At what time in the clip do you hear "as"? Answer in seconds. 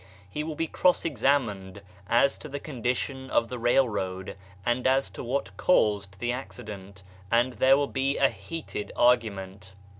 2.09-2.39, 4.87-5.11